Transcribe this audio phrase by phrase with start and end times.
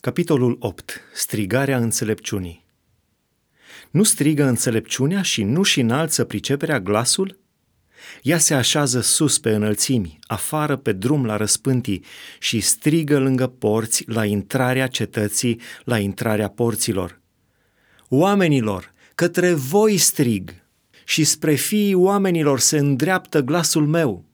[0.00, 1.00] Capitolul 8.
[1.14, 2.64] Strigarea înțelepciunii.
[3.90, 7.38] Nu strigă înțelepciunea și nu și înalță priceperea glasul?
[8.22, 12.04] Ea se așează sus pe înălțimi, afară pe drum la răspântii
[12.38, 17.20] și strigă lângă porți la intrarea cetății, la intrarea porților.
[18.08, 20.54] Oamenilor, către voi strig
[21.04, 24.24] și spre fiii oamenilor se îndreaptă glasul meu.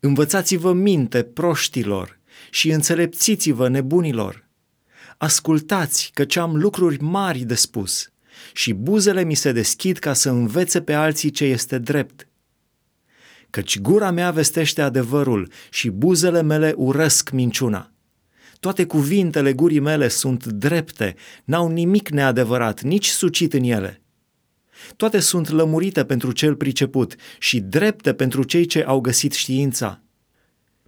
[0.00, 2.18] Învățați-vă minte proștilor
[2.50, 4.44] și înțelepțiți-vă nebunilor
[5.16, 8.10] ascultați căci am lucruri mari de spus
[8.52, 12.28] și buzele mi se deschid ca să învețe pe alții ce este drept.
[13.50, 17.90] Căci gura mea vestește adevărul și buzele mele urăsc minciuna.
[18.60, 24.00] Toate cuvintele gurii mele sunt drepte, n-au nimic neadevărat, nici sucit în ele.
[24.96, 30.05] Toate sunt lămurite pentru cel priceput și drepte pentru cei ce au găsit știința.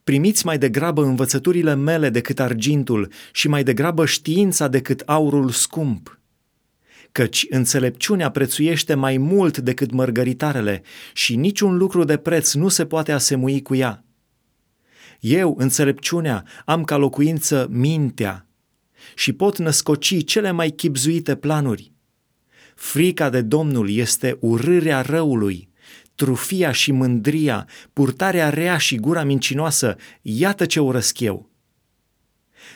[0.08, 6.20] Primiți mai degrabă învățăturile mele decât argintul și mai degrabă știința decât aurul scump.
[7.12, 13.12] Căci înțelepciunea prețuiește mai mult decât mărgăritarele și niciun lucru de preț nu se poate
[13.12, 14.04] asemui cu ea.
[15.20, 18.46] Eu, înțelepciunea, am ca locuință mintea
[19.14, 21.92] și pot născoci cele mai chipzuite planuri.
[22.74, 25.67] Frica de Domnul este urârea răului
[26.18, 31.50] trufia și mândria, purtarea rea și gura mincinoasă, iată ce urăsc eu.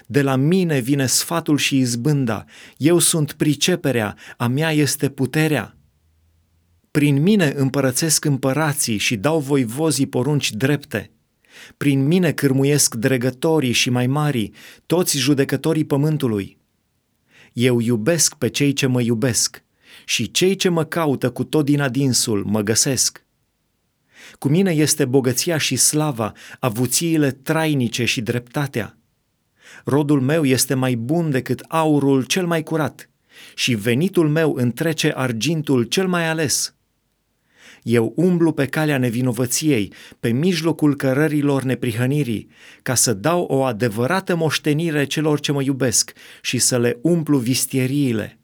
[0.07, 2.45] De la mine vine sfatul și izbânda,
[2.77, 5.77] eu sunt priceperea, a mea este puterea.
[6.91, 11.11] Prin mine împărățesc împărații și dau voivozii porunci drepte.
[11.77, 14.51] Prin mine cârmuiesc dregătorii și mai mari,
[14.87, 16.59] toți judecătorii pământului.
[17.53, 19.63] Eu iubesc pe cei ce mă iubesc
[20.05, 23.25] și cei ce mă caută cu tot din adinsul mă găsesc.
[24.39, 28.97] Cu mine este bogăția și slava, avuțiile trainice și dreptatea.
[29.85, 33.11] Rodul meu este mai bun decât aurul cel mai curat
[33.55, 36.75] și venitul meu întrece argintul cel mai ales.
[37.83, 42.49] Eu umblu pe calea nevinovăției, pe mijlocul cărărilor neprihănirii,
[42.83, 48.41] ca să dau o adevărată moștenire celor ce mă iubesc și să le umplu vistieriile.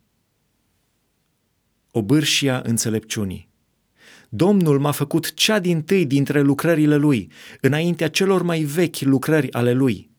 [1.90, 3.47] Obârșia înțelepciunii.
[4.28, 7.30] Domnul m-a făcut cea din tâi dintre lucrările lui,
[7.60, 10.10] înaintea celor mai vechi lucrări ale lui.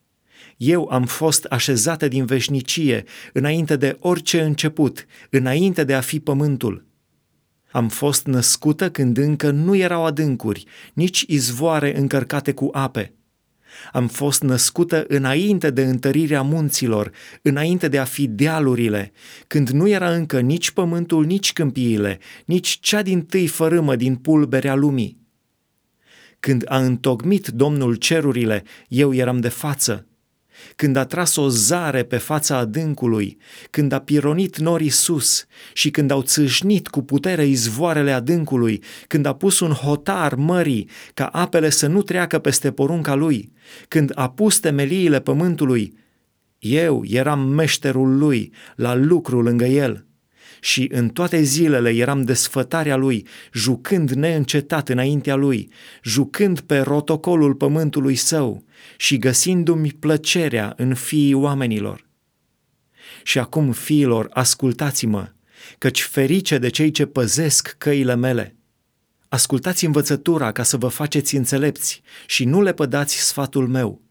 [0.57, 3.03] Eu am fost așezată din veșnicie,
[3.33, 6.85] înainte de orice început, înainte de a fi pământul.
[7.71, 13.13] Am fost născută când încă nu erau adâncuri, nici izvoare încărcate cu ape–
[13.91, 19.12] am fost născută înainte de întărirea munților, înainte de a fi dealurile,
[19.47, 24.75] când nu era încă nici pământul, nici câmpiile, nici cea din tâi fărâmă din pulberea
[24.75, 25.18] lumii.
[26.40, 30.08] Când a întocmit Domnul cerurile, eu eram de față,
[30.75, 33.37] când a tras o zare pe fața adâncului,
[33.69, 39.33] când a pironit norii sus și când au țâșnit cu putere izvoarele adâncului, când a
[39.33, 43.51] pus un hotar mării ca apele să nu treacă peste porunca lui,
[43.87, 45.93] când a pus temeliile pământului,
[46.59, 50.03] eu eram meșterul lui, la lucru lângă el–
[50.61, 55.71] și în toate zilele eram desfătarea lui, jucând neîncetat înaintea lui,
[56.03, 58.63] jucând pe rotocolul pământului său
[58.97, 62.07] și găsindu-mi plăcerea în fiii oamenilor.
[63.23, 65.31] Și acum, fiilor, ascultați-mă,
[65.77, 68.55] căci ferice de cei ce păzesc căile mele.
[69.29, 74.01] Ascultați învățătura ca să vă faceți înțelepți și nu le pădați sfatul meu–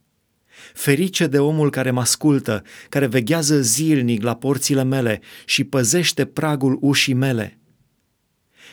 [0.74, 6.78] Ferice de omul care mă ascultă, care veghează zilnic la porțile mele și păzește pragul
[6.80, 7.58] ușii mele.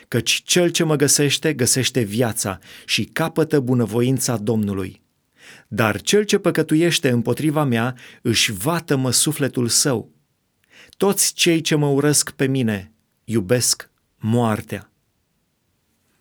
[0.08, 5.02] Căci cel ce mă găsește, găsește viața și capătă bunăvoința Domnului.
[5.68, 10.12] Dar cel ce păcătuiește împotriva mea își vată-mă sufletul său.
[10.96, 12.92] Toți cei ce mă urăsc pe mine
[13.24, 14.90] iubesc moartea.